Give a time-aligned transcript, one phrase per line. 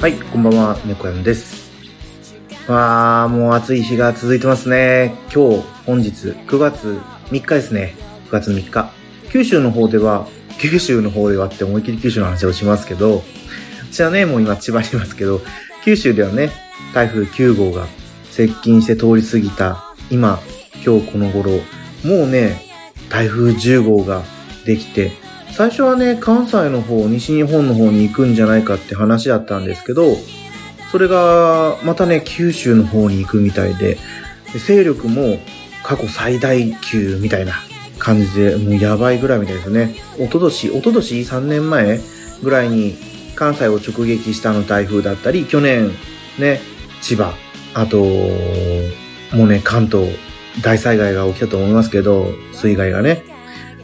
[0.00, 1.72] はい、こんばんは、猫やんです。
[2.68, 5.16] わー、もう暑い日が続いてますね。
[5.34, 6.10] 今日、本日、
[6.46, 7.96] 9月3日ですね。
[8.28, 8.92] 9月3日。
[9.32, 10.28] 九州の方では、
[10.60, 13.24] 九州の方ではって思いっきり九州の話をしますけど、
[13.90, 15.40] 私はね、もう今千葉にいますけど、
[15.84, 16.52] 九州ではね、
[16.94, 17.88] 台風9号が
[18.30, 20.38] 接近して通り過ぎた今、
[20.86, 21.50] 今日この頃、
[22.04, 22.62] もうね、
[23.08, 24.22] 台風10号が
[24.64, 25.10] できて、
[25.52, 30.16] 最初はね、関西の方、西日本の方に行くんじゃないかって話だったんですけど、
[30.90, 33.98] それが、またね、九州の方に行くみたいで、
[34.52, 35.38] で勢力も
[35.82, 37.54] 過去最大級みたいな
[37.98, 39.94] 感じで、もうやばいぐらいみたいですね。
[40.16, 42.00] 一昨年、一昨年3年前
[42.42, 42.96] ぐらいに
[43.34, 45.90] 関西を直撃したの台風だったり、去年
[46.38, 46.60] ね、
[47.00, 47.34] 千葉、
[47.74, 47.98] あと、
[49.32, 50.08] もうね、関東
[50.62, 53.24] 大災害が起きたと思いますけど、水害がね、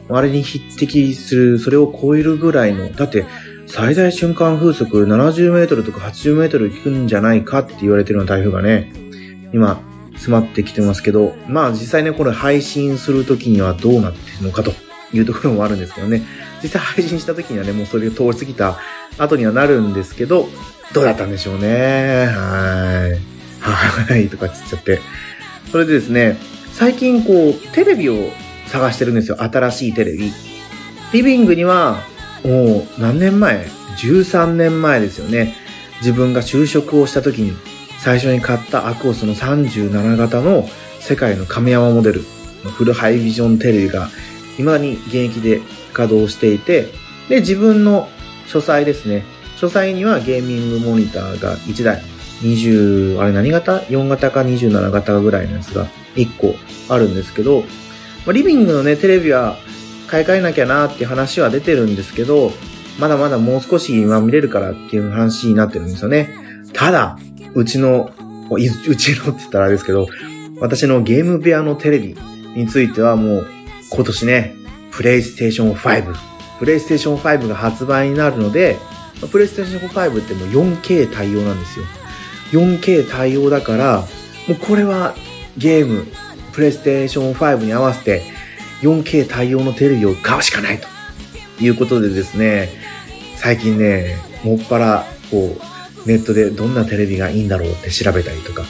[0.08, 3.24] あれに匹敵する、それを超えるぐらいの、だって
[3.66, 8.92] 最大瞬間風速70メートルとか80メートル行くんじゃないかって言われてるような台風がね、
[9.52, 9.80] 今、
[10.16, 14.72] 迫ってきてますけど、まあ実際ね、これ配信するときにはどうなってるのかと
[15.12, 16.22] いうところもあるんですけどね、
[16.62, 18.78] 実際配信したときにはね、もうそれが通り過ぎた
[19.18, 20.48] 後にはなるんですけど、
[20.92, 22.26] どうだったんでしょうね。
[22.26, 23.20] はーい。
[23.60, 25.00] はーい、とかつっちゃって。
[25.72, 26.36] それでですね、
[26.72, 28.30] 最近こう、テレビを
[28.74, 29.40] 探してるんですよ。
[29.40, 30.32] 新しいテレビ。
[31.12, 32.02] リビングには、
[32.44, 33.66] もう何年前
[33.98, 35.54] ?13 年前ですよね。
[36.00, 37.56] 自分が就職をした時に
[38.00, 42.22] 最初に買ったアクオスの37型の世界の亀山モデル
[42.64, 44.08] のフルハイビジョンテレビが
[44.56, 45.60] 未だに現役で
[45.92, 46.88] 稼働していて、
[47.28, 48.08] で、自分の
[48.48, 49.24] 書斎ですね。
[49.56, 52.02] 書斎にはゲーミングモニターが1台、
[52.42, 56.56] 20、あれ何型 ?4 型か27型ぐらいのやつが1個
[56.92, 57.62] あるんですけど、
[58.26, 59.56] まあリビングのね、テレビは
[60.06, 62.52] 買い替えなきゃなっていう話は出てるんですけど、
[62.98, 66.30] まだまだもう少し今見れるからっていう話になってるんですよね。
[66.72, 67.18] ただ、
[67.54, 68.12] うちの、
[68.50, 70.06] うちのって言ったらあれですけど、
[70.60, 72.16] 私のゲーム部屋のテレビ
[72.54, 73.46] についてはもう
[73.90, 74.54] 今年ね、
[74.92, 76.14] プレイステーション5、
[76.60, 78.78] プレイステーション5が発売になるので、
[79.32, 81.84] プレイステーション5ってもう 4K 対応なんですよ。
[82.52, 84.00] 4K 対応だから、
[84.46, 85.14] もうこれは
[85.56, 86.06] ゲーム、
[86.54, 88.22] プレイステーション5に合わせて
[88.82, 90.86] 4K 対応のテレビを買うしかないと
[91.62, 92.68] いうことでですね、
[93.36, 95.56] 最近ね、もっぱら、こ
[96.04, 98.64] う、ネットでどんなテレビがいいんだろうって調べたりとか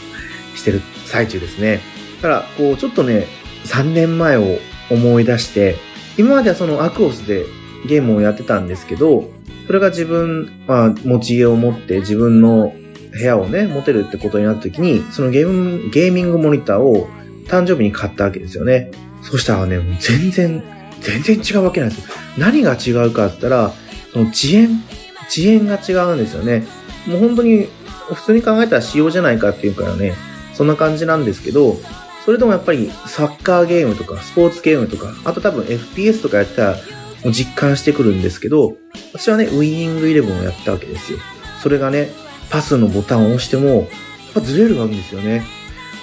[0.55, 1.81] してる最中ですね。
[2.23, 3.27] だから、こう、ちょっとね、
[3.65, 4.59] 3年前を
[4.91, 5.77] 思い出して、
[6.17, 7.45] 今まではそのアクオスで
[7.87, 9.31] ゲームをやってたんですけど、
[9.67, 12.75] それが自分、まあ、持ち家を持って自分の
[13.13, 17.09] 部屋をね、持てるってことになった時に、そのゲーム、ゲーミングモニターを
[17.47, 18.91] 誕生日に買ったわけですよね。
[19.23, 20.63] そしたらね、もう全然、
[21.01, 22.05] 全然違うわけなんですよ。
[22.37, 23.73] 何が違うかって言ったら、
[24.13, 24.83] その遅延、
[25.29, 26.67] 遅延が違うんですよね。
[27.07, 27.69] もう本当に、
[28.13, 30.15] 普通に考えたら仕様じゃないかっていうからね、
[30.53, 31.79] そんな感じなんですけど、
[32.25, 36.77] それでもやっぱりサッカーゲームとか、スポーツゲームとか、あと多分 FPS とかやったら、
[37.23, 38.77] もう実感してくるんですけど、
[39.13, 41.19] 私はね、ウィニングイレブンをやったわけですよ。
[41.63, 42.11] それがね、
[42.51, 43.87] パスのボタンを押しても、やっ
[44.35, 45.45] ぱずれるわけですよね。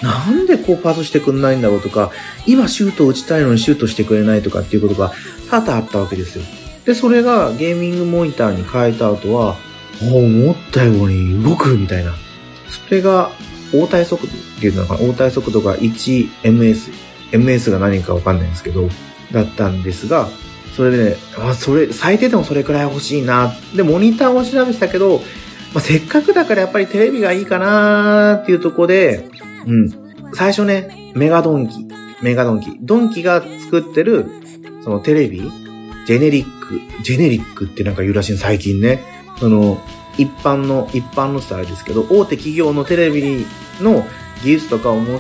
[0.02, 2.12] なんでこうパスしてくんないんだろうとか、
[2.48, 5.12] 今シュート打ちたいのにシュートしてくれないとかっていうことが
[5.50, 6.44] 多々あったわけですよ。
[6.86, 9.56] で、それがゲーミングモニターに変えた後は、
[10.02, 12.14] 思ったように動くみたいな。
[12.68, 13.32] それが、
[13.74, 16.92] 応対速度っていうのかな応対速度が 1ms。
[17.32, 18.90] ms が何かわかんないんですけど、
[19.32, 20.28] だったんですが、
[20.76, 23.54] それでね、あ、それ、最低でもそれくらい欲しいな。
[23.76, 25.22] で、モニターを調べてたけど、
[25.74, 29.30] まあ、せっかくだからやっぱりテレビがいいかなっていうとこで、
[29.66, 29.90] うん。
[30.34, 31.88] 最初ね、メガドンキ。
[32.22, 32.78] メガドンキ。
[32.82, 34.26] ドンキが作ってる、
[34.84, 35.52] そのテレビ、
[36.06, 36.80] ジェネリック。
[37.04, 39.02] ジェネリックってなんか言うらしいの、最近ね。
[39.40, 39.80] その、
[40.18, 43.46] 一般の、一般のスタイルですけど、大手企業のテレビ
[43.82, 44.06] の
[44.44, 45.20] 技術とかを用い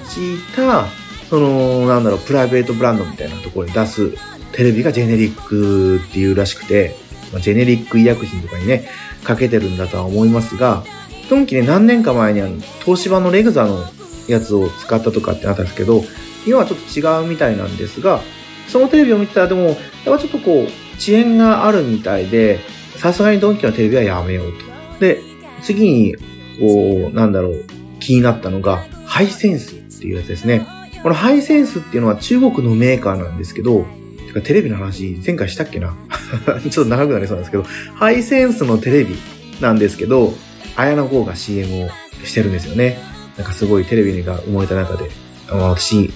[0.56, 0.86] た、
[1.30, 4.12] その、なんだろう、プライベートブランドみたいなところに出す
[4.52, 6.96] テレビがジェネリックっていうらしくて、
[7.32, 8.90] まあ、ジェネリック医薬品とかにね、
[9.24, 10.84] かけてるんだとは思いますが、
[11.30, 13.86] ドンキね、何年か前にあの、東芝のレグザの
[14.34, 16.04] やつを使ったとかってなったんですけど、
[16.46, 18.22] 今はちょっと違うみたいなんですが、
[18.68, 19.76] そのテレビを見てたらでも、やっ
[20.06, 20.68] ぱちょっとこう、
[20.98, 22.60] 遅延があるみたいで、
[22.98, 25.00] さすがにドンキのテレビはやめようと。
[25.00, 25.20] で、
[25.62, 26.16] 次に、
[26.60, 27.64] こう、なんだろう、
[28.00, 30.66] 気になったのが、ハイセンスっていうやつですね。
[31.04, 33.86] このハイセンスっていうのは中国のメーカーなんですけど、
[34.28, 35.96] てかテレビの話前回したっけな？
[36.70, 39.18] ちょっと長くなりそうなんですけど、ハイセンスのテレビ
[39.60, 40.34] なんですけど、
[40.76, 41.90] 綾野剛が CM を
[42.24, 43.00] してるんですよね。
[43.38, 45.10] なんかすごいテレビが生まれた中で、
[45.50, 46.12] あの私、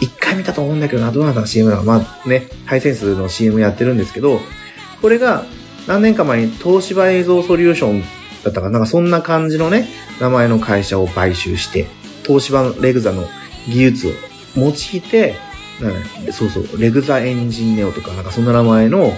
[0.00, 4.40] 一回見たと思うんだけどな、どなたの CM なのまあね、ハイセンスの CM やってるんですけど、
[5.00, 5.44] これが
[5.86, 8.02] 何年か前に東芝映像ソリューション
[8.44, 9.88] だったかななんかそんな感じのね、
[10.20, 11.86] 名前の会社を買収して、
[12.26, 13.26] 東芝のレグザの
[13.68, 14.10] 技術を
[14.56, 15.36] 用いて、
[16.32, 19.12] そうそう、レグザエンジンネオとか、なんかそんな名前の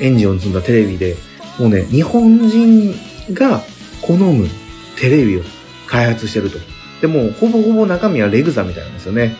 [0.00, 1.16] エンジンを積んだテレビで、
[1.58, 2.94] もうね、日本人
[3.32, 3.62] が
[4.00, 4.48] 好む
[4.96, 5.42] テレビを
[5.86, 6.58] 開発してると。
[7.00, 9.36] でも、ほぼほぼ中身はレグザみたいなんですよね。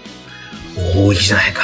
[0.95, 1.63] 多いじゃないか、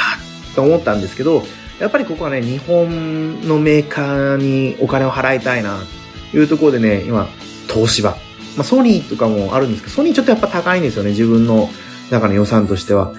[0.55, 1.43] と思ったんですけど、
[1.79, 5.79] やっぱりここはね、日本のメーカーにお金を払いたいな、
[6.31, 7.29] というところでね、今、
[7.71, 8.11] 東芝。
[8.57, 11.69] まあ、ソニーとかもあるんですけど、ソニーちょっとやっぱ高いんですよね、自分の
[12.11, 13.13] 中の予算としては。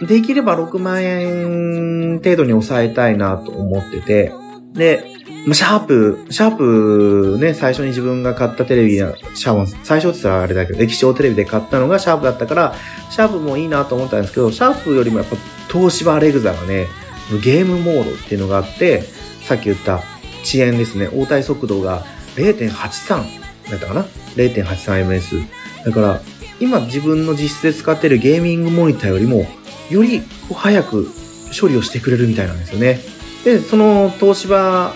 [0.00, 4.32] できれば6万円程度に抑えたいなと思ってて、
[4.72, 5.04] で、
[5.52, 12.74] シャープ、シャープね、最初に自分が買ったテレビや、シャープ、最初って言ったらあれだけど、液晶テレビで買ったのがシャープだったから、
[13.10, 15.36] シャープもいいなと思ったんですけど、シャープよりもやっぱ
[15.72, 16.88] 東芝レグザがね、
[17.42, 19.02] ゲームモードっていうのがあって、
[19.44, 20.02] さっき言った
[20.42, 22.04] 遅延ですね、応対速度が
[22.36, 24.04] 0.83だったかな
[24.36, 25.42] ?0.83ms。
[25.86, 26.20] だから、
[26.60, 29.46] 今自分の実質で使ってるゲーミングモニターよりも、
[29.90, 30.22] より
[30.54, 31.08] 早く
[31.58, 33.00] 処理をしてくれるみたいなんですよね。
[33.44, 34.94] で、その東芝、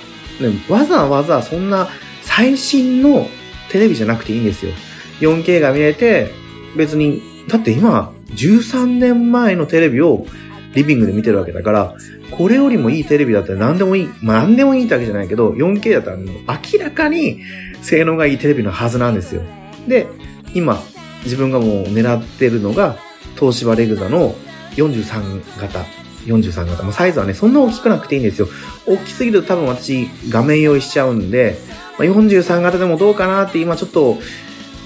[0.68, 1.88] わざわざそんな
[2.22, 3.28] 最新の
[3.70, 4.72] テレビじゃなくていいんですよ。
[5.20, 6.30] 4K が見れて、
[6.76, 10.26] 別に、だって今、13年前のテレビを
[10.74, 11.94] リビングで見てるわけだから、
[12.30, 14.08] これよりもいいテレビだったら何でもいい。
[14.22, 17.40] まあ何でもいいってわけじゃないけど、4K だったら明らかに
[17.82, 19.42] 性能がいいテレビのはずなんですよ。
[19.86, 20.06] で、
[20.54, 20.82] 今、
[21.24, 22.96] 自分がもう狙ってるのが、
[23.38, 24.34] 東芝レグザの
[24.76, 26.03] 43型。
[26.26, 26.82] 43型。
[26.82, 28.48] まあ、サイズはね、そんな大きくなくていいんですよ。
[28.86, 31.58] 大きすぎると多分私画面用意しちゃうんで、
[31.98, 34.18] まあ、43型でもどうかなって今ちょっと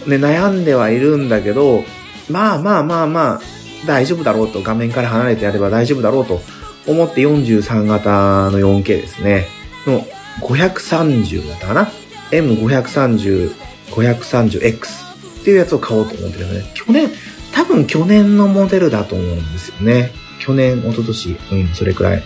[0.06, 1.84] ね、悩んではいるんだけど、
[2.30, 3.40] まあまあまあまあ、
[3.86, 6.40] 大丈夫だろうと、画面から離れてやれば大丈夫だろうと
[6.86, 9.46] 思って43型の 4K ですね。
[9.86, 10.04] の
[10.40, 11.88] 530型かな
[12.30, 13.52] ?M530、
[13.90, 16.72] 530X っていうやつを買おうと思ってるよね。
[16.74, 17.10] 去年、
[17.52, 20.12] 多分去年のモデルだと思うんですよね。
[20.38, 22.22] 去年、一昨年、うん、それくらい。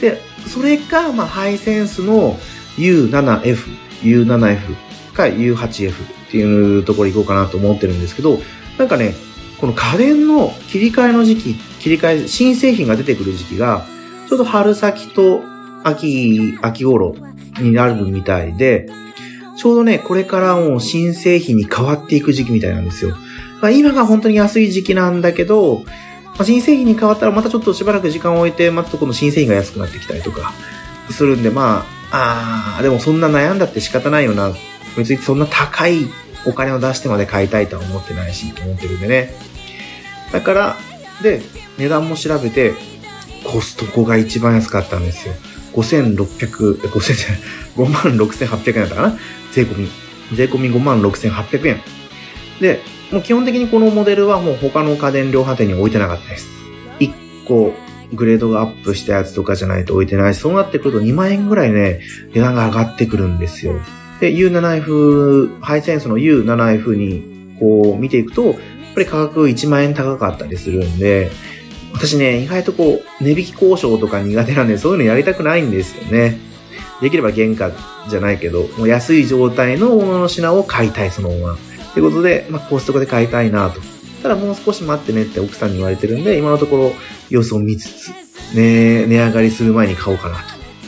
[0.00, 2.38] で、それか、まあ、ハイセンスの
[2.76, 3.56] U7F、
[4.02, 4.58] U7F
[5.12, 8.38] か U8F っていうところ行こうかなと思ってるんですけど、
[8.78, 9.14] なんかね、
[9.60, 13.86] この家電の切り替えの時期、切り替え、新製品が出てくる時期が、
[14.28, 15.42] ちょうど春先と
[15.82, 17.16] 秋、秋頃
[17.60, 18.88] になるみたいで、
[19.56, 23.16] ちょうどね、これからもう新製品に変わっていく時期みたいなんですよ。
[23.60, 25.82] まあ、今が本当に安い時期なんだけど、
[26.38, 30.52] まあ、新製品に変わったらまたちょっとしばらく時間を置いて、またこの新製品が安くなってきたりとか、
[31.10, 34.52] するんで、まあ、あー、でもそんな悩んだって仕方ないよな。
[34.96, 36.06] 別にそんな高い
[36.46, 39.34] お金を出してまで買いたいとは思ってないし、と思ってるんでね。
[40.32, 40.76] だから、
[41.22, 41.42] で、
[41.76, 42.74] 値段も調べて、
[43.44, 45.34] コストコが一番安かったんですよ。
[45.74, 47.40] 5600、5000じゃない、
[47.76, 49.18] 5万6800円だったかな
[49.52, 49.88] 税込み。
[50.36, 51.80] 税込み56800円。
[52.60, 52.80] で、
[53.12, 56.48] もう基本的にこのモデルはもう他の家電量販店に置いてなかったです。
[57.00, 57.72] 1個
[58.12, 62.00] グレードがアップしたやつとかじゃないと置いてない、そうなってくると2万円ぐらいね、
[62.34, 63.80] 値段が上がってくるんですよ。
[64.20, 68.56] で、U7F、ハイセンスの U7F にこう見ていくと、やっ
[68.94, 71.30] ぱり価格1万円高かったりするんで、
[71.92, 76.38] 私ね、意外とこう、値引き交渉とか苦手なんで、そういうのやりたくないんですよね。
[77.00, 77.70] できれば原価
[78.08, 81.58] じゃないけど、もう安い状態のものの品を買いたい、そのまま。
[81.94, 83.80] ということで、まあ、コストコで買いたいなと。
[84.22, 86.92] ただもう少し待ってねって奥さんに言われてるんで、今のところ
[87.30, 88.08] 様子を見つつ、
[88.54, 90.36] ね、値上がりする前に買おうかな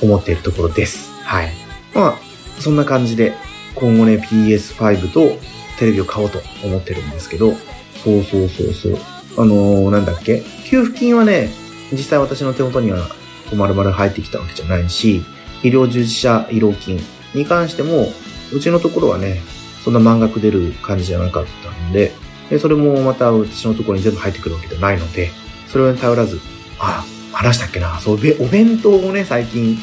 [0.00, 1.10] と思っているところです。
[1.22, 1.50] はい。
[1.94, 2.18] まあ、
[2.60, 3.34] そんな感じで、
[3.74, 5.38] 今後ね、PS5 と
[5.78, 7.54] テレビを買おうと思ってるんですけど、
[8.02, 8.98] そうそうそうそう。
[9.38, 10.42] あのー、なんだっけ？
[10.64, 11.50] 給付金はね、
[11.92, 13.08] 実際私の手元には
[13.54, 15.22] 丸々入ってきたわけじゃないし、
[15.62, 17.00] 医療従事者医療金
[17.34, 18.08] に関しても、
[18.52, 19.40] うちのところはね、
[19.84, 22.12] そんな満額出る感じじゃなかったんで、
[22.50, 25.30] でそれもまたうちのところに全部入ってくるわけではないので、
[25.68, 26.40] それに頼らず、
[26.78, 29.78] あ、話したっけな、そう、お弁当をね、最近、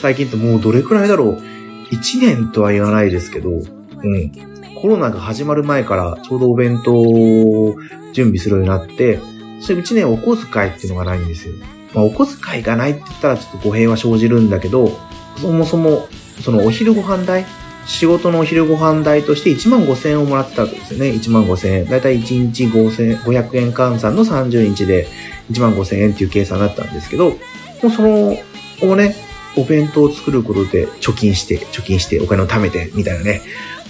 [0.00, 1.42] 最近ってもうどれくらいだろう。
[1.90, 4.32] 1年とは言わないですけど、うん。
[4.80, 7.76] コロナが始まる前からちょうどお弁当を
[8.12, 9.18] 準備するようになって、
[9.60, 11.54] それ1年お小遣いっていうのがないんですよ。
[11.94, 14.90] まあ、お小遣いがないって言ったらちょっと語弊は生じるんだけど、
[15.36, 16.08] そもそも、
[16.42, 17.44] そのお昼ご飯代、
[17.88, 21.08] 仕事のお昼ご飯代として1万5千円をもらってたわけですよね。
[21.08, 21.86] 1万5千円。
[21.86, 25.08] だいたい1日500円換算の30日で
[25.50, 27.36] 1万5千円っていう計算だったんですけど、も
[27.84, 28.36] うその、
[28.82, 29.16] をね、
[29.56, 33.40] お弁当を作ることで貯金して、貯金してお金を貯めて、みたいなね、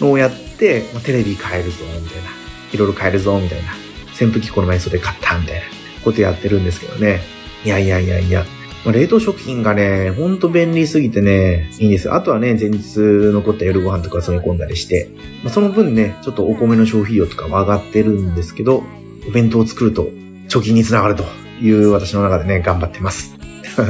[0.00, 2.30] のをやって、まあ、テレビ買えるぞ、みたいな。
[2.72, 3.72] いろいろ買えるぞ、みたいな。
[4.12, 5.62] 扇風機この前それ買った、みたいな
[6.04, 7.20] ことやってるんですけどね。
[7.64, 8.46] いやいやいやいや。
[8.84, 12.14] まあ、冷凍食品がね、ほんと便利すぎてね、いいんですよ。
[12.14, 15.10] あとはね、前日残った夜ご飯とか詰め込んだりして、
[15.42, 18.84] まあ、その分ね、ちょっとお米の消費量とかは上がってるんですけど、
[19.28, 20.08] お弁当を作ると
[20.48, 21.24] 貯金につながると
[21.60, 23.36] いう私の中でね、頑張ってます。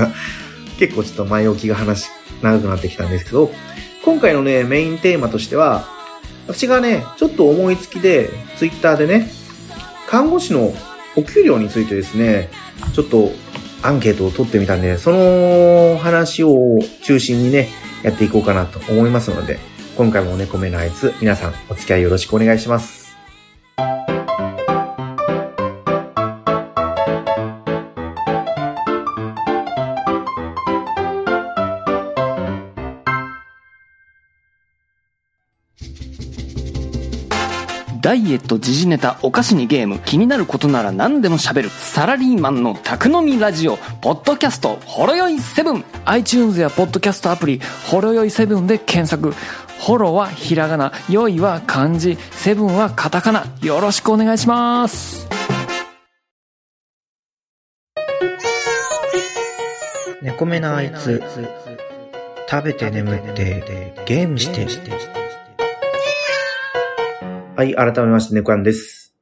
[0.79, 2.09] 結構ちょっと前置きが話
[2.43, 3.51] 長くなってきたんですけど、
[4.05, 5.89] 今回のね、メインテーマとしては、
[6.47, 9.31] 私がね、ちょっと思いつきで、ツイッターでね、
[10.09, 10.75] 看護師の
[11.15, 12.49] お給料についてですね、
[12.95, 13.33] ちょっと
[13.83, 16.57] アンケートを取ってみたんで、その話を
[17.03, 17.69] 中心にね、
[18.03, 19.59] やっていこうかなと思いますので、
[19.97, 22.98] 今回も猫目のあいつ、皆さんお付き合いよろしくお願いします。
[38.09, 45.85] ダイエット、時事ネタ、お菓子にゲーム、気になることなら何でも喋る、サラリーマンの宅飲みラジオ、ポッドキャスト、ほろよい7。
[46.07, 47.61] iTunes やポッドキャストアプリ、
[47.91, 49.35] ほろよい7で検索。
[49.79, 53.45] ホロはひらがな、よいは漢字、セブンはカタカナ。
[53.61, 55.29] よろしくお願いします。
[60.23, 61.23] 猫目のあいつ、
[62.49, 65.28] 食べて眠ってゲームして。
[67.59, 69.17] はい、改めまして、猫やんです。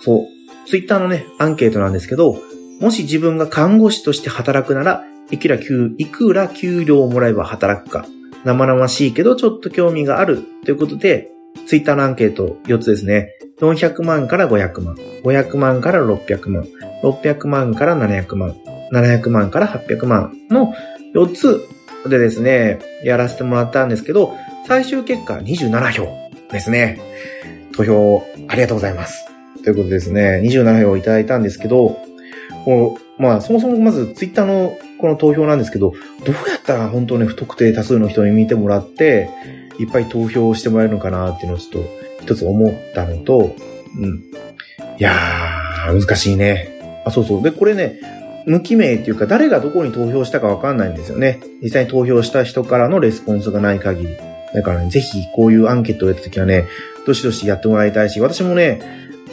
[0.00, 0.68] そう。
[0.68, 2.38] ツイッターのね、アンケートなんですけど、
[2.82, 8.04] もし自分が看護師として働くなら、いくら給、いくら給料をもらえば働くか。
[8.44, 10.42] 生々しいけど、ちょっと興味がある。
[10.66, 11.30] ということで、
[11.66, 13.30] ツイッターのアンケート4つですね。
[13.60, 14.96] 400万から500万。
[15.24, 16.66] 500万から600万。
[17.02, 18.54] 600万から700万。
[18.92, 20.74] 700万から800万の
[21.14, 21.66] 4つ
[22.06, 24.36] でですね、やらせてもらったんですけど、
[24.68, 26.19] 最終結果27票
[26.52, 27.00] ですね。
[27.76, 29.26] 投票ありがとうございます。
[29.62, 31.98] ということですね、27票いただいたんですけど、
[32.64, 35.92] このまあ、そもそもまずツイッターのこの投票なんですけど、
[36.24, 39.28] どうやったら本当に不特定多数の人に見てもらって、
[39.78, 41.88] いっぱい投票してもらえるのかなっていうのをちょっと
[42.22, 43.54] 一つ思ったのと、
[43.98, 44.24] うん。
[44.98, 47.02] いやー、難しいね。
[47.04, 47.42] あ、そうそう。
[47.42, 48.00] で、これね、
[48.46, 51.40] 無記名っていうか誰がどこに投票したかわかんないんですよね。
[51.62, 54.29] 実際に投票した人からのレスポンスがない限り。
[54.54, 56.66] だからね、ぜひこういうアンケートをやった時はね、
[57.06, 58.80] どしどしやってもらいたいし、私もね、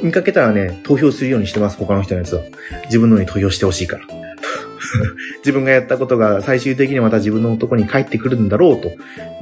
[0.01, 2.43] 見かけたらね、投票するようにしてます、他の人のやつは。
[2.85, 4.03] 自分のに投票してほしいから。
[5.39, 8.91] 自分がやったことが最終的にまた自分のとこに帰ってくるんだろうと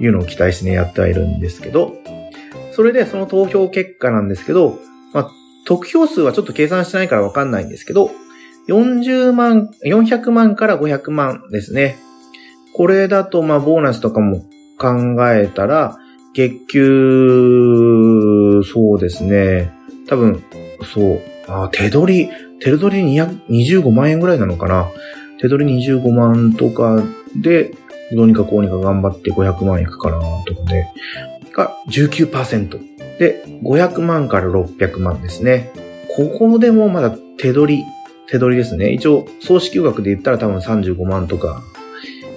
[0.01, 1.95] いうのを期待してね、やってはいるんですけど、
[2.71, 4.79] それでその投票結果なんですけど、
[5.13, 5.31] まあ、
[5.65, 8.11] 得票数はちょっと計算してないからわかんないんですけど、
[8.67, 11.97] 40万、400万から500万ですね。
[12.73, 14.45] これだと、ま、ボーナスとかも
[14.77, 15.97] 考えたら、
[16.33, 16.81] 月給、
[18.63, 19.71] そうですね。
[20.07, 20.43] 多分、
[20.93, 21.21] そう。
[21.47, 22.29] あ、手取り、
[22.59, 24.87] 手取り25万円ぐらいなのかな。
[25.39, 27.03] 手取り25万とか
[27.35, 27.73] で、
[28.13, 30.87] どうにかこうにか頑張って500万いくかなとかで、
[31.53, 32.79] が19%。
[33.17, 35.71] で、500万から600万ですね。
[36.15, 37.83] ここでもまだ手取り、
[38.27, 38.91] 手取りですね。
[38.91, 41.63] 一応、総支給額で言ったら多分35万とか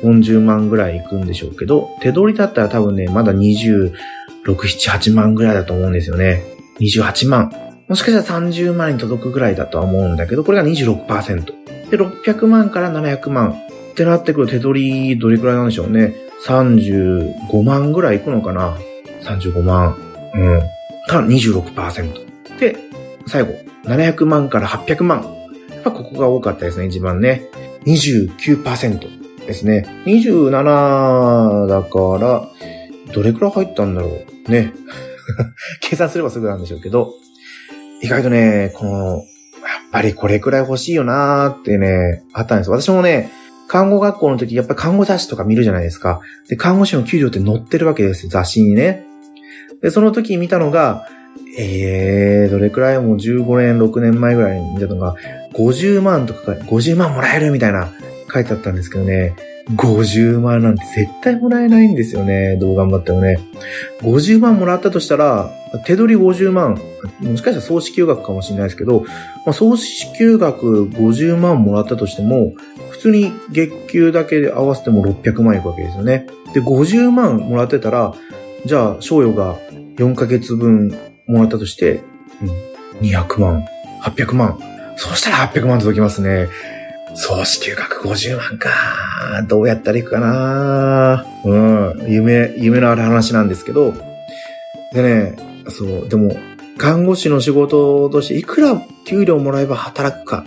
[0.03, 3.93] 40万ぐらいいくんでしょうけど、手取りだったら多分ね、まだ26、
[4.45, 6.43] 7、8万ぐらいだと思うんですよね。
[6.81, 7.53] 28万。
[7.89, 11.45] もしかしたら30万に届くぐらいだとは思うんだけど、これが26%。
[11.91, 16.15] で、600万から700万ってなってくる手取りどれくらいなんでしょうね。
[16.47, 18.77] 35万ぐらいいくのかな
[19.23, 19.97] ?35 万。
[20.35, 20.61] うん。
[21.09, 22.59] から26%。
[22.61, 22.77] で、
[23.27, 25.23] 最後、700万から800万。
[25.71, 27.47] やっぱここが多かったですね、一番ね。
[27.87, 29.28] 29%。
[29.49, 29.85] ですね。
[30.07, 32.49] 27だから、
[33.13, 34.09] どれくらい入ったんだろ
[34.47, 34.51] う？
[34.53, 34.73] ね。
[35.81, 37.13] 計算すればすぐなんでしょうけど、
[38.03, 39.23] 意外とね、この、やっ
[39.91, 42.71] ぱりこれくらい欲しいよなーってね、あったんです。
[42.71, 43.31] 私もね、
[43.69, 46.21] 看護学校の時、やっぱり看護雑誌とか見るじゃないですか。
[46.49, 49.05] で、看護師の給料って載ってるわけですよ、雑誌にね。
[49.83, 51.07] で、その時見たのが、
[51.59, 52.99] えー、どれくらい？
[52.99, 55.15] もう15年、6年前ぐらいに見たのが、
[55.55, 57.91] 50万とか、50万もらえるみたいな
[58.33, 59.35] 書いてあったんですけどね、
[59.75, 62.57] 50万なんて絶対もらえないんですよね。
[62.57, 63.39] どう頑張ってもね。
[64.01, 65.51] 50万もらったとしたら、
[65.85, 66.81] 手取り50万、
[67.21, 69.01] もしかしたら総支給額かもしれないですけど、
[69.45, 72.55] まあ、総支給額50万もらったとしても、
[72.91, 76.27] 普通に月給だけで合わせても600万いくわけですよね。
[76.55, 78.15] で、50万もらってたら、
[78.65, 79.57] じゃあ、賞与が
[79.99, 80.89] 4ヶ月分
[81.27, 82.01] もらったとして、
[82.43, 83.65] うん、200万、
[84.03, 84.59] 800万。
[84.97, 86.49] そうしたら800万届きますね。
[87.21, 88.71] 総支給額50万か。
[89.49, 92.07] どうやったらいくかなうん。
[92.09, 93.93] 夢、夢のある話なんですけど。
[94.93, 95.37] でね、
[95.69, 96.37] そう、でも、
[96.79, 100.45] 看護師の仕事としていくら給料もらえば働くか。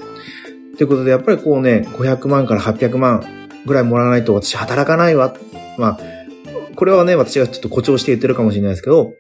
[0.78, 3.22] ということで、やっぱりこうね、500万から800万
[3.66, 5.36] ぐらいもらわないと私働かないわ。
[5.78, 6.00] まあ、
[6.78, 9.12] これはね、私がちょっと誇張して言ってるかもしれないですけど、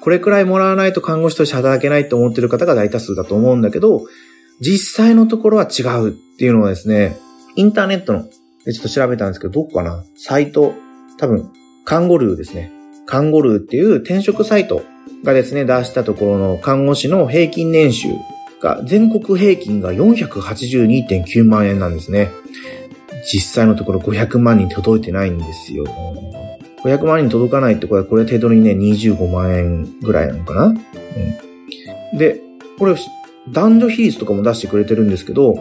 [0.00, 4.06] これくらいもらわないと看護師として働けないと思ってる方が大多数だと思うんだけど、
[4.60, 7.16] 実際のところは違うっていうのはですね、
[7.56, 8.24] インターネットの、
[8.64, 10.04] でちょっと調べたんですけど、どこかな？
[10.16, 10.74] サイト、
[11.18, 11.50] 多分、
[11.84, 12.72] カンゴルーですね。
[13.06, 14.82] カンゴルーっていう転職サイト
[15.22, 18.08] がですね、出したところの看護師の平均年収
[18.60, 22.30] が、全国平均が482.9万円なんですね。
[23.32, 25.84] 実際のところ500万人届いてないんですよ。
[26.82, 30.64] 500万人届かないってこれ、これ手取りね、25万円ぐらいなのかな？
[30.64, 30.74] う
[32.16, 32.18] ん。
[32.18, 32.40] で、
[32.78, 32.96] これ、
[33.50, 35.54] 男女比率とかも出してくれてるんですけど、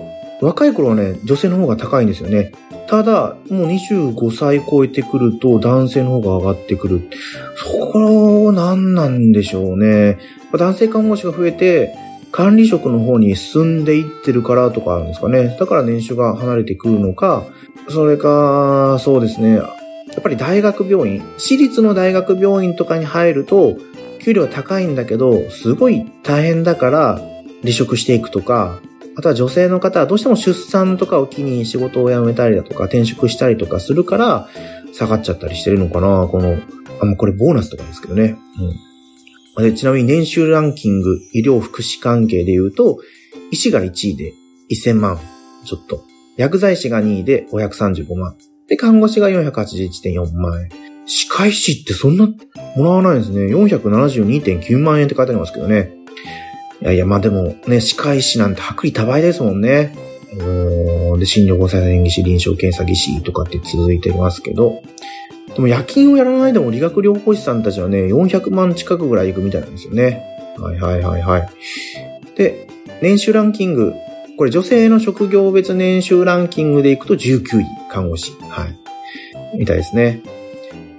[0.44, 2.52] 若い頃はね、女性の方が高いんですよね。
[2.88, 7.10] ただ、もう25歳超えてくると男性の方が上がってくる。
[7.56, 10.18] そこ、なんなんでしょうね。
[10.52, 11.96] 男性看護師が増えて、
[12.32, 15.56] 管理職の方に進んでいってるからとかあるんですかね。
[15.60, 17.46] だから年収が離れてくるのか、
[17.90, 19.56] それか、そうですね。
[19.56, 19.64] や
[20.20, 23.78] っぱり大学病院、私立の大学病院とかに入ると、
[24.20, 27.22] 給料高いんだけど、すごい大変だから、
[27.62, 28.82] 離職していくとか、
[29.16, 34.48] あとは女性の方はどうしても出産とかを機に仕事を辞めたりだとか転職したりとかするから
[34.94, 36.58] 下がっちゃったりしてるのかなこの、
[37.02, 38.38] あ、もうこれボーナスとかですけどね。
[39.58, 39.64] うん。
[39.64, 43.00] で、ちなみに年収ランキング、医療福祉関係で言うと、
[43.52, 44.34] 医師が1位で
[44.72, 45.20] 1000万
[45.64, 46.04] ちょっと。
[46.38, 48.36] 薬剤師が2位で535万。
[48.68, 50.70] で、看護師が481.4万円。
[51.06, 52.28] 歯科医師ってそんな
[52.76, 53.54] もらわないんですね。
[53.54, 56.03] 472.9万円って書いてありますけどね。
[56.84, 59.96] いやいや、まあでもね、歯科医師なんて薄利多売ですもんね。
[61.18, 64.82] で、診療放射線技師、臨床検査技師とかって続いてますけど、
[65.56, 70.22] でも夜勤をやらないでも理学療法士さんたちはね、400万近くぐらい行くみたいなんですよね。
[70.58, 71.50] はいはいはいはい。
[72.36, 72.68] で、
[73.02, 73.94] 年収ランキング。
[74.38, 78.34] これ女性の職業別年収ランキングでいくと19位、看護師。
[78.50, 79.58] はい。
[79.58, 80.22] みたいですね。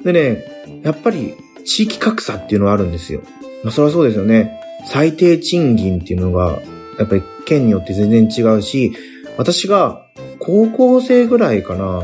[0.02, 1.34] でね、やっぱり
[1.66, 3.20] 地域格差っていうのはあるんですよ。
[3.64, 4.60] まあそれはそうですよね。
[4.86, 6.60] 最低賃金っていうのが、
[6.98, 8.92] やっぱり県によって全然違うし、
[9.36, 10.06] 私が
[10.38, 12.02] 高校生ぐらいかな、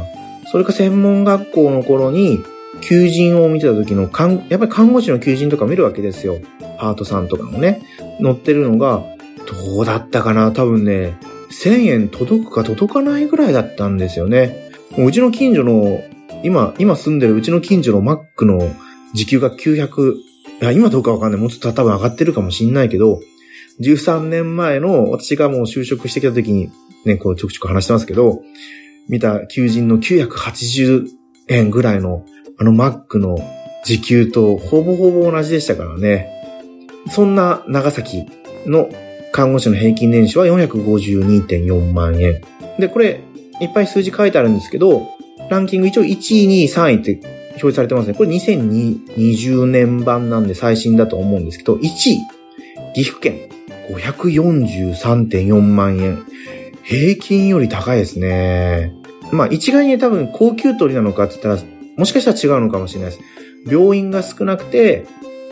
[0.50, 2.40] それか専門学校の頃に、
[2.80, 4.02] 求人を見てた時の、
[4.48, 6.38] やっぱり看護師の求人とか見るわけですよ。
[6.78, 7.82] パートさんとかもね、
[8.22, 9.04] 載ってるのが、
[9.74, 11.16] どうだったかな多分ね、
[11.50, 14.70] 1000円届くか届かないぐらいだったんですよね。
[14.96, 16.02] うちの近所の、
[16.42, 18.60] 今、今住んでるうちの近所のマックの
[19.12, 20.14] 時給が900
[20.60, 21.40] いや、今どうかわかんない。
[21.40, 23.20] もうちょっと多分上がってるかもしんないけど、
[23.80, 26.70] 13年前の私がもう就職してきた時に、
[27.06, 28.42] ね、こうちょくちょく話してますけど、
[29.08, 31.08] 見た求人の980
[31.48, 32.24] 円ぐらいの
[32.58, 33.38] あのマックの
[33.84, 36.28] 時給とほぼほぼ同じでしたからね。
[37.08, 38.26] そんな長崎
[38.66, 38.90] の
[39.32, 42.42] 看護師の平均年収は452.4万円。
[42.78, 43.22] で、これ、
[43.62, 45.08] いっぱい数字書いてあるんですけど、
[45.48, 48.14] ランキング一応1位、2位、3位って表示されてますね。
[48.14, 52.18] これ2020年版なんで最新だと思うんですけど、1位、
[52.94, 53.48] 岐阜県
[53.90, 56.24] 543.4万円。
[56.82, 58.94] 平均より高いですね。
[59.32, 63.22] まあ一概に多分高級取りなのかって言ったら、もしかしたら違うのかもしれないです。
[63.70, 65.06] 病院が少なくて、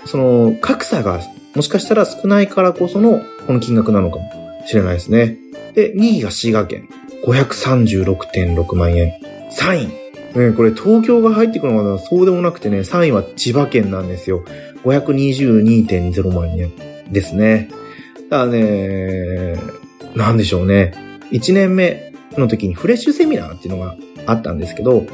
[0.04, 1.20] その格差が
[1.54, 4.30] もしかしたら少ないからこそのこの金額なのかも
[4.66, 5.36] しれないですね。
[5.74, 6.88] で、2位が滋賀県
[7.24, 9.12] 536.6万円。
[9.50, 14.44] 3位、ね、これ東京が入ってくるのはそうでもなくてね、3位は千葉県なんですよ。
[14.84, 16.72] 522.0万円
[17.10, 17.70] ですね。
[18.28, 19.56] だからね、
[20.14, 20.94] なんでしょうね。
[21.30, 25.06] 1年目の時にフレッシュセミナーっていうのがあったんですけど、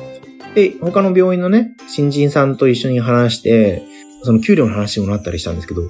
[0.55, 3.83] で、他の病院のね、新人さんと一緒に話して、
[4.23, 5.89] その給料の話もなったりしたんですけど、も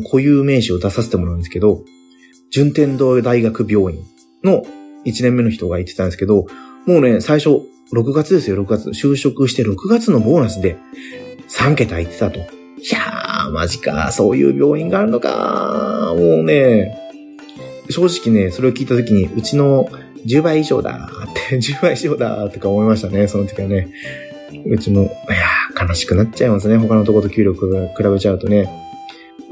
[0.00, 1.84] う固有名詞を出させてもらうんですけど、
[2.50, 4.00] 順天堂大学病院
[4.42, 4.64] の
[5.04, 6.46] 1年目の人が言ってたんですけど、
[6.86, 8.90] もうね、最初、6月ですよ、6月。
[8.90, 10.76] 就職して6月のボーナスで
[11.48, 12.40] 3桁言ってたと。
[12.40, 12.42] い
[12.90, 16.14] やー、マジか、そういう病院があるのか。
[16.16, 16.98] もうね、
[17.90, 19.88] 正直ね、それを聞いた時に、うちの
[20.26, 23.88] 10倍以上だって 10倍以上だとか思いましたね、その時はね。
[24.66, 26.76] うちの、いやー悲しくなっちゃいますね。
[26.76, 27.60] 他のとこと給料比
[28.02, 28.68] べちゃうとね。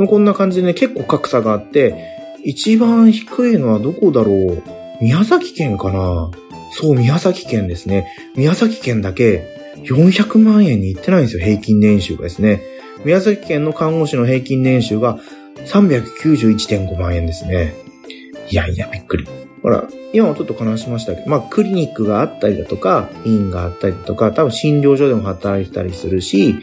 [0.09, 1.95] こんな感じでね、結構格差があって、
[2.43, 4.63] 一番低いのはどこだろう
[5.01, 6.31] 宮崎県かな
[6.77, 8.09] そう、宮崎県ですね。
[8.35, 9.47] 宮崎県だけ
[9.85, 12.63] 400万円に行ってないんですよ、平均年収がですね。
[13.05, 15.19] 宮崎県の看護師の平均年収が
[15.67, 17.75] 391.5万円ですね。
[18.51, 19.27] いやいや、びっくり。
[19.63, 26.57] ほら、今もちょっと話しましたけど、まあ、クリニックがあったりだとか、院があったりだとか、多分診療所でも働いてたりするし、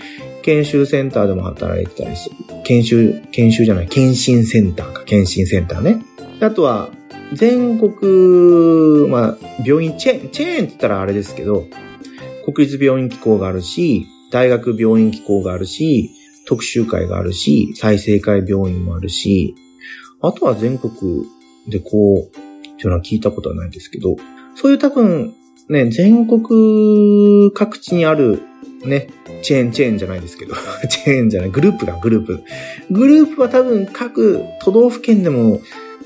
[0.43, 2.35] 研修センターでも働いてたりする。
[2.63, 6.03] 研修、研修じゃない、検診センターか、検診センターね。
[6.41, 6.89] あとは、
[7.33, 11.65] 全国、まあ、病院、チェーン、チェーンって言ったらあれですけど、
[12.45, 16.11] 国立病院機構があるし、大学病院機構があるし、
[16.45, 19.55] 特集会があるし、再生会病院もあるし、
[20.21, 20.91] あとは全国
[21.67, 24.15] でこう、っていうのは聞いたことはないんですけど、
[24.55, 25.33] そういう多分、
[25.69, 28.41] ね、全国各地にある、
[28.83, 29.07] ね、
[29.43, 30.55] チェーン、チェーンじゃないですけど、
[30.89, 32.43] チェーンじゃない、グループがグループ。
[32.89, 35.61] グループは多分各都道府県でも、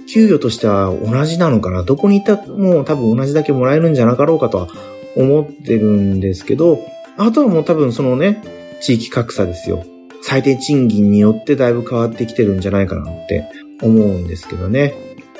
[0.07, 1.83] 給与としては同じなのかな？
[1.83, 4.67] どこに行ったもう多分同じだけもらえるんじゃなかろうかとは
[5.15, 6.85] 思ってるんですけど、
[7.17, 8.43] あとはもう多分そのね、
[8.81, 9.85] 地域格差ですよ。
[10.21, 13.49] 最低賃金によってだいぶ変わってきてるんじゃないかなって
[13.81, 14.93] 思うんですけどね。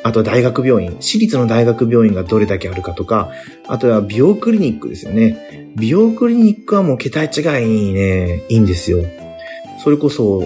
[0.03, 0.97] あとは大学病院。
[1.01, 3.31] 私立の大学病院がどれだけあるかとか、
[3.67, 5.71] あとは美容クリニックですよね。
[5.75, 9.03] 美容クリニックはもう桁違いにね、いいんですよ。
[9.83, 10.41] それこそ、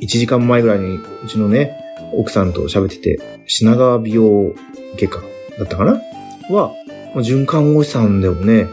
[0.00, 1.80] 1時間前ぐらいに、うちのね、
[2.18, 4.54] 奥さんと喋ってて、品川美容
[4.96, 5.20] 外科
[5.58, 6.00] だったかな？
[6.50, 6.72] は、
[7.16, 8.66] 循環護士さんでもね、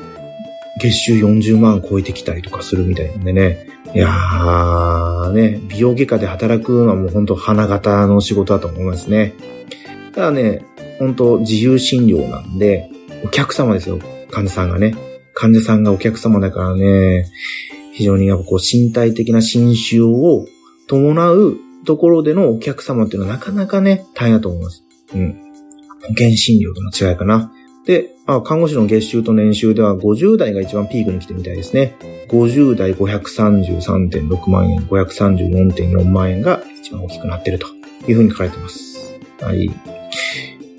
[0.80, 3.68] 月収40万超えてきたりとかするみたいなんでね。
[3.94, 9.34] いやー、ね、美容外科で働くのはもう本当花形の仕事だと思いますね。
[10.14, 10.64] ただね、
[10.98, 12.90] 本当自由診療なんで、
[13.24, 14.00] お客様ですよ、
[14.32, 14.96] 患者さんがね。
[15.34, 17.26] 患者さんがお客様だからね、
[17.94, 20.46] 非常にやっぱこう身体的な侵襲を
[20.88, 24.84] 伴うところでのお客様っていうのはなかなかね、大変だと思います。
[25.14, 25.52] うん。
[26.02, 27.52] 保険診療との違いかな。
[27.86, 31.96] で、あ看護師の月収と年収では50代が一番ピークに来てみたいですね。
[32.30, 37.68] 50代533.6万円、534.4万円が一番大きくなってると
[38.08, 39.20] いうふうに書かれてます。
[39.42, 39.66] はい。
[39.66, 39.72] い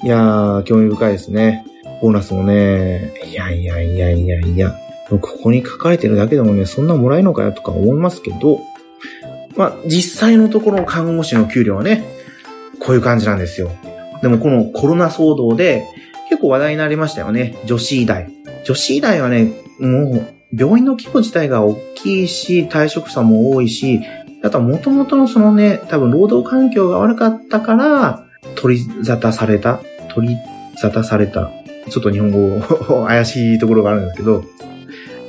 [0.04, 1.64] やー、興味深いですね。
[2.00, 4.76] ボーナスもね、いやいやいやいやいや、
[5.08, 8.60] ここに書かれてるだけでもね、そんなもらえるのかよとか思いますけど、
[9.56, 12.04] まあ、実際のところ看護師の給料はね、
[12.80, 13.70] こういう感じなんですよ。
[14.22, 15.84] でもこのコロナ騒動で
[16.28, 17.56] 結構話題になりましたよね。
[17.64, 18.30] 女子医大。
[18.64, 24.00] 女子医大はね、もう病院の規模自体が大きいし、退職者も多いし、
[24.42, 29.80] あとは元々のそのね、多分労働環境が悪かったから、取り沙汰された
[30.14, 30.36] 取り
[30.76, 31.50] 沙汰された。
[31.88, 34.44] ちょっと日本語怪しいところがあるんですけど、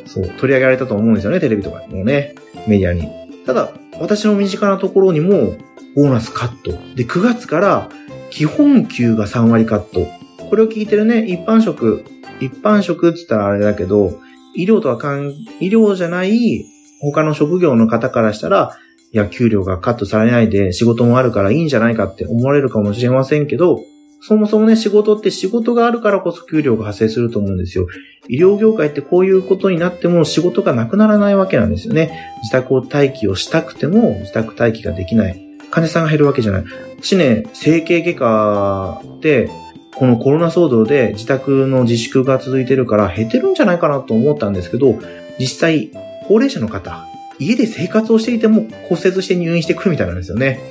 [0.06, 2.36] そう、取り上げられたと思うんですよね、テレビとかもね、
[2.68, 3.10] メディアに。
[3.46, 3.72] ただ、
[4.04, 5.56] 私の身近なところにも、
[5.96, 6.72] ボーナスカット。
[6.96, 7.90] で、9月から
[8.32, 10.06] 基本給が3割カット。
[10.50, 12.04] これを聞いてるね、一般職、
[12.42, 14.20] 一般職って言ったらあれだけど、
[14.58, 16.66] 医療とは関、医療じゃない
[17.00, 18.78] 他の職業の方からしたら、
[19.14, 23.80] いや、給料がカットされないで仕事もあるからいいんじゃないかって思われるかもしれませんけど、
[24.26, 27.88] そもそもね、仕事って仕事があるからこそ給料が発生すると思うんですよ。
[28.30, 32.34] 医療業界ってこういうことになっても仕事がなくならないわけなんですよね。
[32.42, 35.42] 自宅を待機をしたくても自宅待機ができない。
[35.72, 36.64] 患者さんが減るわけじゃない。
[37.02, 39.50] 私ね、整形外科で、
[39.94, 45.00] このコロナ騒動で自宅の自粛が続いてるから減ってるんじゃないかなと思ったんですけど、
[45.38, 45.92] 実際、
[46.30, 47.06] 高齢者の方、
[47.40, 50.62] 家で生活をしていても骨折して入院してくるみたいなんですよね。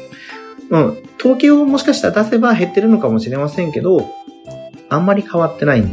[0.72, 4.10] うん、統計をもしかしたら出せば減ってるのかもしれませんけど、
[4.88, 5.84] あんまり変わってない。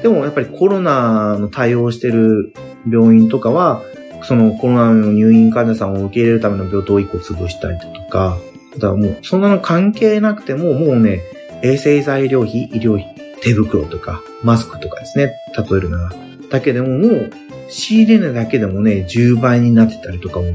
[0.00, 2.54] でもやっぱりコロナの対応してる
[2.88, 3.82] 病院とかは、
[4.22, 8.38] そのコロナの入院患者さんを受け入れるための病棟を1個潰したりだとか、
[8.78, 11.20] だもうそんなの関係なくても、もうね、
[11.62, 16.12] 衛生材料費、医療費、手袋とか、マスクとかですね、例えるなら。
[16.48, 17.32] だけでももう、
[17.68, 20.52] 仕入れ値だけでもね、10倍になってたりとかも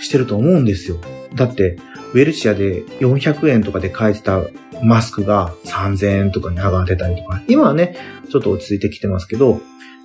[0.00, 0.96] してると思うんですよ。
[1.34, 1.78] だって、
[2.12, 4.42] ウェルシアで400円とかで買えてた
[4.82, 7.96] マスクが3000円とかに上がってたりとか、今はね、
[8.30, 9.60] ちょっと落ち着いてきてますけど、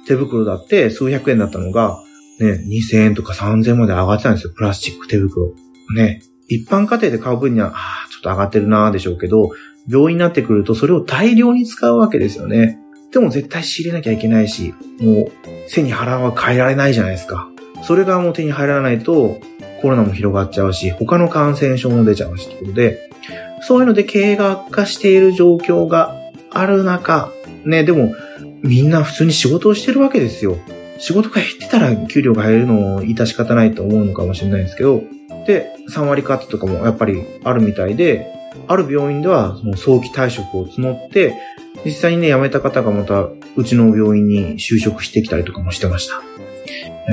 [0.07, 1.99] 手袋だって数百円だったのが、
[2.39, 4.53] ね、2000円とか3000円まで上がってたんですよ。
[4.55, 5.53] プラスチック手袋。
[5.95, 6.21] ね。
[6.47, 9.49] 一般家庭で買う分には、ああ、ちょっと上がってるなーでしょうけど、
[9.87, 12.79] 病院になってくるとそれを大量に使うわけですよね。
[13.11, 15.31] でも絶対仕入れなきゃいけないし、もう
[15.67, 17.49] 背に腹は変えられないじゃないですか。
[17.83, 19.39] それがもう手に入らないと、
[19.85, 23.07] コロナも広がっちゃうし、他の感染症も出ちゃうし、ということで、
[23.61, 26.15] そういうので経営が悪化している状況が
[26.49, 27.31] ある中、
[27.65, 28.15] ね、でも、
[28.63, 30.57] みんな普通に仕事をしてるわけですよ。
[30.97, 35.03] 仕事が減ってたら給料が減るのも致し方ないと思うのかもしれないですけど、
[35.45, 38.25] で、3割カットとかもやっぱりあるみたいで、
[38.67, 41.35] ある病院ではその早期退職を募って、
[41.85, 46.15] 実際にね、辞めた方がまた、うちの病院に就職してきたりとかもしてました。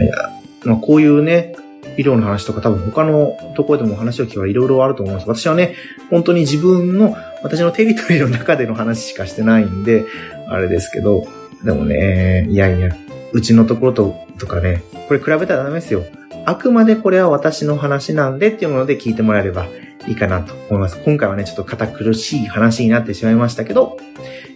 [0.01, 0.31] いや
[0.65, 1.55] まあ、こういうね、
[1.97, 5.29] 医療の話とか多分他のところでも話を聞けばいろいろあると思うんです。
[5.29, 5.75] 私はね、
[6.11, 10.05] 本当に自分の、私のテリトリーの中での話しかしてないんで、
[10.49, 11.27] あれですけど、
[11.65, 12.91] でもね、いやいや、
[13.33, 16.05] うちのところと、とかね、これ比べたらダメですよ。
[16.45, 19.67] あくまでこれは私の話なんでっていうもので聞いてもらえれば
[20.09, 21.01] いいかなと思います。
[21.05, 23.97] 今回はね、ちょっと堅苦しい話になってしまいましたけど、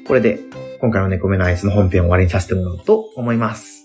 [0.06, 0.40] これで
[0.80, 3.75] 今回の猫目のアイスの本編を終わりにさせてもらおうと思います。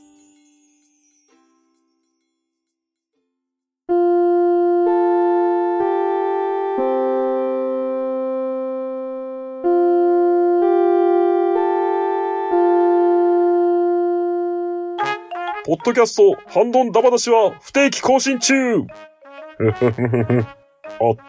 [15.71, 18.53] ポッドキャスト、ハンドンダバなしは不定期更新中。
[18.83, 18.87] 圧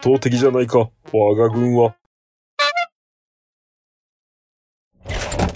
[0.02, 1.94] 倒的じゃないか、我が軍は。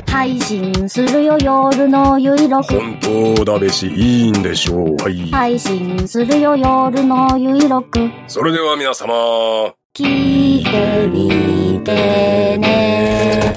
[0.07, 2.79] 配信するよ夜のゆいろく。
[2.79, 3.01] 本
[3.35, 4.97] 当だべしいいんでしょう。
[5.03, 5.33] はい。
[5.33, 8.09] 配信するよ夜のゆいろく。
[8.29, 9.75] それでは皆様。
[9.97, 13.56] 聞いてみてね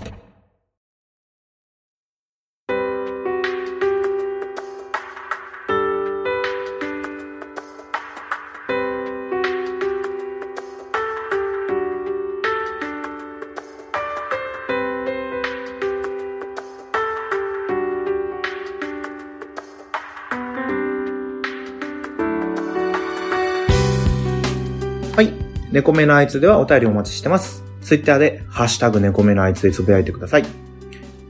[25.72, 27.64] 猫目のあいつではお便りお待ちしてます。
[27.82, 30.46] ツイッターで、ハッシュタグ猫目のあいつでつぶやいてください。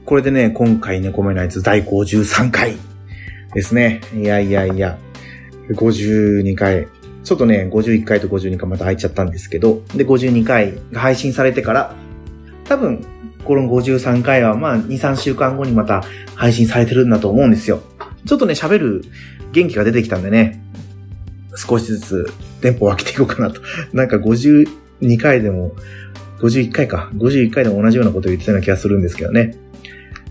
[0.06, 2.76] これでね、今回猫目のあいつ第53回
[3.52, 4.00] ですね。
[4.14, 4.98] いやいやいや、
[5.72, 6.88] 52回。
[7.22, 11.94] ちょっとね、51回と52回また空いちゃったんですけど、で、52回が配信されてから、
[12.64, 13.04] 多分、
[13.44, 16.02] この53回はまあ2、3週間後にまた
[16.34, 17.82] 配信されてるんだと思うんですよ。
[18.24, 19.04] ちょっとね、喋る
[19.52, 20.62] 元気が出てきたんでね、
[21.54, 23.60] 少しずつテンポを分けていこうかなと。
[23.92, 25.74] なんか52回でも、
[26.40, 27.10] 51回か。
[27.14, 29.56] 51回でも同じようなことを言ってたような気がするんですけどね。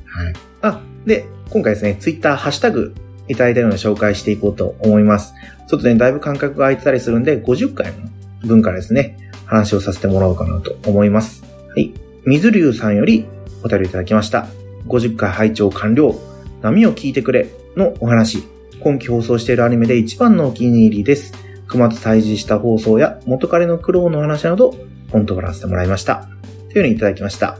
[0.05, 0.33] はい。
[0.61, 2.93] あ、で、今回ですね、ツイッターハッシュタグ
[3.27, 5.33] いただいたような紹介していこうと思います。
[5.67, 7.93] ちょっとね、だいぶ間隔が空いてたりするんで、50回
[8.41, 11.43] の分からですね、話をさせてもらおうかなと思います。
[11.69, 11.93] はい。
[12.25, 13.25] 水流さんより
[13.63, 14.47] お便りいただきました。
[14.87, 16.15] 50回拝聴完了。
[16.61, 18.43] 波を聞いてくれのお話。
[18.79, 21.33] 今期放送しているアニメで一番のお気に入りです。
[21.69, 24.75] 熊と対峙した放送や元彼の苦労の話など、
[25.11, 26.27] 本当からせてもらいました。
[26.69, 27.57] というふうにいただきました。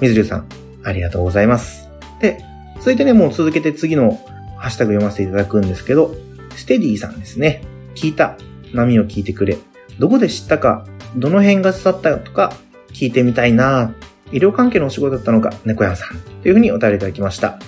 [0.00, 0.46] 水流さん、
[0.82, 1.88] ありがとうございます。
[2.20, 2.38] で、
[2.78, 4.18] 続いてね、もう続けて次の
[4.56, 6.14] ハッシュタグ読ませていただくんですけど、
[6.56, 7.62] ステディさんですね。
[7.94, 8.36] 聞いた。
[8.72, 9.58] 波を聞いてくれ。
[9.98, 12.52] どこで知ったか、どの辺が伝ったとか、
[12.92, 13.94] 聞いてみたいな
[14.32, 16.18] 医療関係のお仕事だったのか、猫屋さん。
[16.42, 17.58] というふうにお便りいただきました。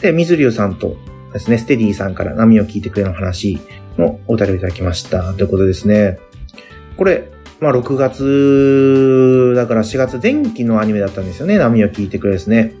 [0.00, 0.96] で、水流さんと
[1.32, 3.60] ですね、ステディさんから波を聞いてくれの話
[4.00, 5.32] のお便りいただきました。
[5.34, 6.18] ということですね。
[6.96, 7.28] これ、
[7.60, 11.58] まあ6月、だから4月前期のアニメだったんですよね。
[11.58, 12.72] 波を聞いてくれですね。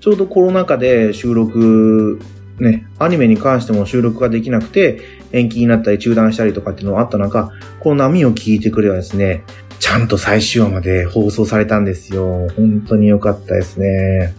[0.00, 2.20] ちょうどコロナ禍で収録、
[2.60, 5.00] ね、アニメに関しても収録ができなくて、
[5.32, 7.50] 延期になったり中断したりとかっていうのがあった中、
[7.80, 9.42] この波を聞いてくれはですね、
[9.78, 12.48] ちゃんと最終話まで放送されたんですよ。
[12.56, 14.34] 本当に良かったですね。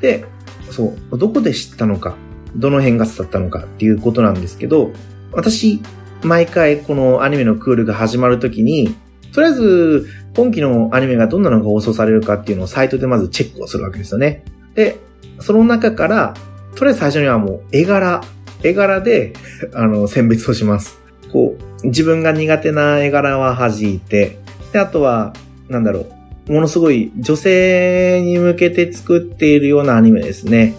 [0.00, 0.24] で、
[0.70, 2.16] そう、どこで知ったのか
[2.56, 4.92] どの辺が伝ったのかっていうことなんですけど、
[5.32, 5.80] 私、
[6.22, 8.94] 毎回このアニメのクールが始まるときに、
[9.32, 14.44] とりあえず、今期のアニメがどんなのが放送されるかっていうのをサイトでまずチェックをするわけですよね。
[14.74, 14.98] で、
[15.40, 16.34] その中から、
[16.74, 18.22] とりあえず最初にはもう絵柄、
[18.62, 19.32] 絵柄で、
[19.74, 21.00] あの、選別をします。
[21.32, 24.38] こう、自分が苦手な絵柄は弾いて、
[24.72, 25.32] で、あとは、
[25.68, 26.06] なんだろ
[26.48, 30.74] う、ものすごい女性に向けて作っているようなアニメですね。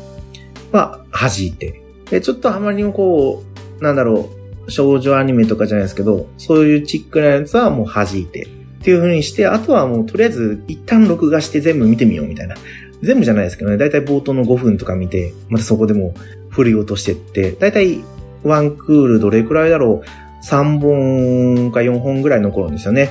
[0.72, 1.82] は弾いて。
[2.10, 3.44] で、ちょっとあまりにもこ
[3.80, 4.41] う、なんだろう、
[4.72, 8.48] 少女アニメとかじゃないですけど、そういうチックなやつはもう弾いて。
[8.82, 12.56] っていう風にして、あとはもうとりあえず一旦録画して全部見てみようみたいな。
[13.04, 16.14] 全部じゃないですけどね、だいたい冒頭の5分とか見て、またそこでも
[16.50, 18.04] 振り落としてって、だいたい
[18.44, 23.10] ワンクールどれくらいだろう ?3 本か4本ぐらい残るんですよね。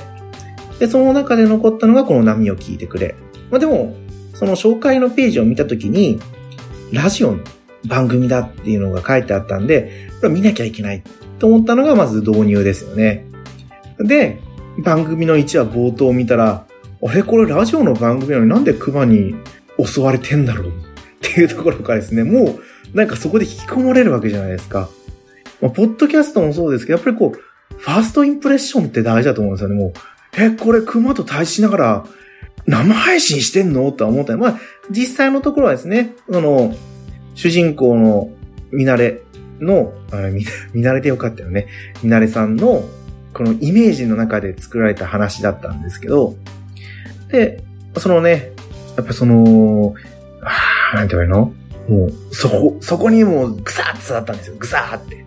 [0.79, 3.15] で、その中で残ったのがこの波を聞いてくれ。
[3.49, 3.95] まあでも、
[4.33, 6.19] その紹介のページを見たときに、
[6.91, 7.39] ラジオの
[7.85, 11.03] 番組だっていうのが書いてあったんで、これ見なきゃいけない
[11.41, 13.25] と思ったのがまず導入ですよね。
[13.99, 14.39] で、
[14.77, 16.65] 番組の1話冒頭を見たら、
[17.03, 19.35] あれこれラジオの番組なのになんで熊に
[19.83, 20.67] 襲われてんだろう？
[20.69, 20.71] っ
[21.19, 22.59] ていうところからですね、も
[22.93, 24.87] うなんかそこで引き込まれるわけじゃないですか。
[25.61, 29.75] まあ、ポッドキャストもそうですけど、やっぱりこう、ファーストインプレッションって大事だと思うんですよね。
[29.75, 29.93] もう、
[30.37, 32.05] え、これ熊と対峙しながら
[32.67, 33.91] 生配信してんの？
[33.91, 34.59] とは思ったまあ、
[34.91, 36.75] 実際のところはですね、あの、
[37.33, 38.29] 主人公の
[38.71, 39.21] 見慣れ
[39.61, 41.67] の、あ見 見慣れてよかったよね。
[42.03, 42.83] 見慣れさんの、
[43.33, 46.35] このイメージの中で作られた話だったんですけど、
[47.29, 47.63] で、
[47.97, 48.51] そのね、
[48.97, 49.93] やっぱその、
[50.41, 51.53] あなんて言うの？
[51.87, 54.55] もう、そこ、そこにもうぐさーって育ったんですよ。
[54.57, 55.25] ぐさーって。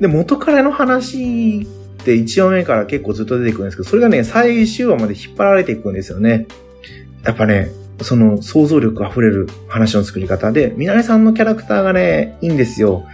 [0.00, 1.66] で、元彼の話っ
[2.04, 6.46] て1話目から結構ずっと出てくるんですけど、それがね、最終話まで引っ張られていくんですよね。
[7.24, 7.70] やっぱね、
[8.02, 13.06] その想像力溢れる話の作り方で、みなれさんのキャラクターがね、いいんですよ。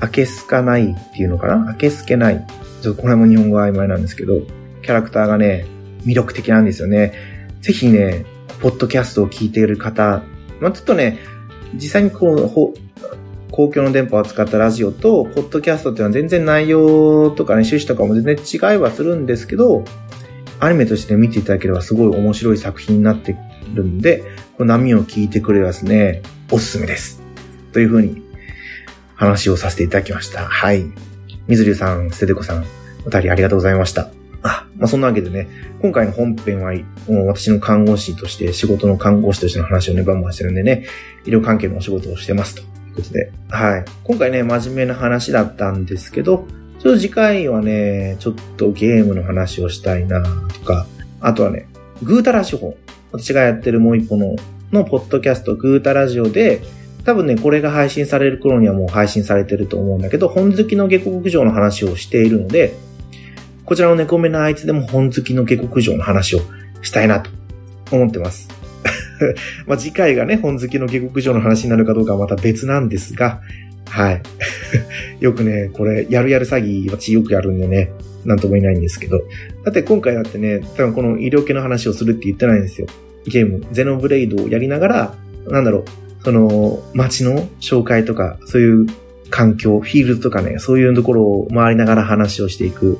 [0.00, 1.70] あけすかないっていうのかな？
[1.70, 2.46] あけすけない。
[2.82, 4.40] ちょっとこれも日本語曖昧なんですけど、
[4.82, 5.66] キャラクターがね、
[6.04, 7.12] 魅力的なんですよね。
[7.60, 8.24] ぜひね、
[8.60, 10.22] ポッドキャストを聞いている方、
[10.60, 11.18] まあ、ちょっとね、
[11.74, 12.74] 実際にこう、ほ
[13.52, 19.84] 公共の電波を使ったラジオと、ポッドキャストっていうのは全然内容とかね、趣旨とかも全然違いはするんですけど、
[20.58, 23.36] アニメとして見ていただければすごい面白い作品になって
[23.74, 24.24] るんで、
[24.56, 27.20] この波を聞いてくればですね、おすすめです。
[27.72, 28.22] というふうに
[29.14, 30.46] 話をさせていただきました。
[30.46, 30.84] はい。
[31.48, 32.64] 水流さん、ステデコさん、
[33.06, 34.10] お便りありがとうございました。
[34.42, 35.48] あ、まあ、そんなわけでね、
[35.80, 36.72] 今回の本編は、
[37.08, 40.86] もう私の看護師として、仕事の看護師としての話をね、バンバンしてるんでね、
[41.24, 43.84] 医療関係のお仕事をしてますということで、はい。
[44.04, 46.46] 今回ね、真面目な話だったんですけど、
[46.80, 50.86] ちょっと次回はね、ちょっとゲームの話をしたいなとか、
[51.20, 51.68] あとはね、
[52.02, 52.76] グータラ手法。
[53.12, 54.36] 私がやってるもう一歩の、
[54.72, 56.62] のポッドキャスト、グータラジオで、
[57.04, 62.74] 多分ね、これが配信される頃にはもう配信されてると思うんだけど、本好きの下克上の話をしているので、
[63.64, 66.40] こちらの猫目のあいつでも本好きの下克上の話を
[66.80, 67.30] したいなと
[67.90, 68.48] 思ってます。
[69.66, 73.40] まあ次回がね、本好きの下克上の話になるかどうかはまた別なんですが、
[73.92, 74.22] はい。
[75.20, 77.92] よくね、これ、やるやる詐欺、私よくやるんでね、
[78.24, 79.22] なんとも言えないんですけど。
[79.64, 82.86] だって今回だってね、多分この医療系の話をするって言ってないんですよ。
[83.26, 85.14] ゲーム、ゼノブレイドをやりながら、
[85.46, 85.84] なんだろう、
[86.24, 88.86] その、街の紹介とか、そういう
[89.28, 92.98] 環境、フィールドとかね、そういうところを回りながら話をしていく、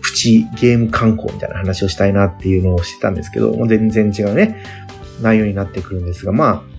[0.00, 4.64] プチゲーム観光みたいな話をしたいなっていうのをしてたんですけど、もう全然違うね、
[5.20, 6.72] 内容になってくるんですが、まあ、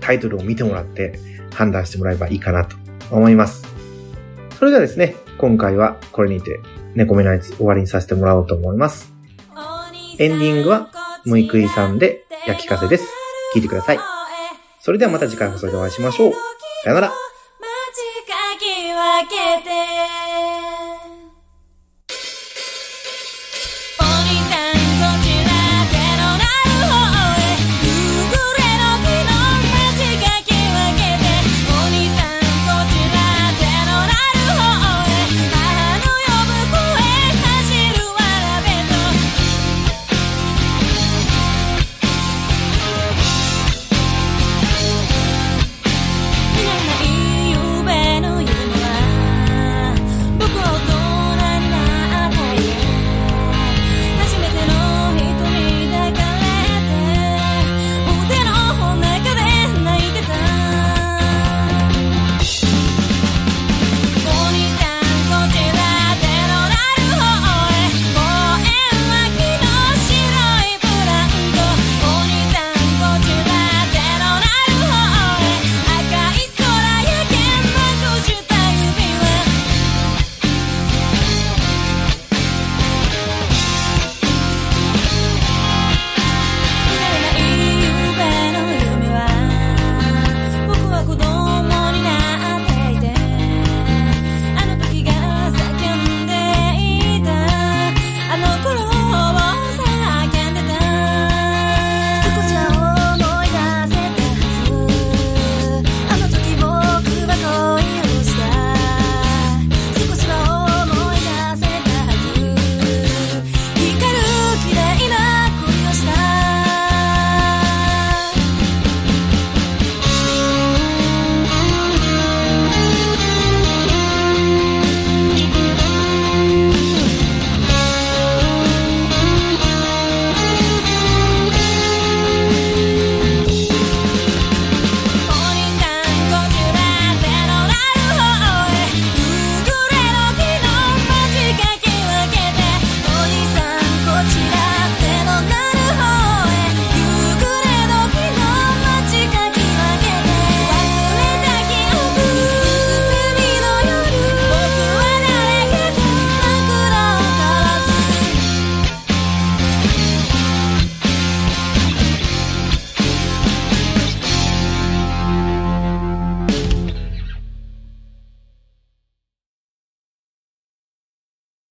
[0.00, 1.20] タイトルを見てもらって
[1.54, 2.76] 判断してもらえばいいかなと
[3.10, 3.66] 思います。
[4.58, 6.60] それではですね、今回はこれにて、
[6.94, 9.12] 猫目のやつ終わりにさせてもらおうと思います。
[10.18, 10.90] エンディングは、
[11.24, 13.06] むいくいさんで焼き風です。
[13.54, 13.98] 聞いてください。
[14.80, 16.32] それではまた次回放送でお会いしましょう。
[16.84, 17.12] さよなら。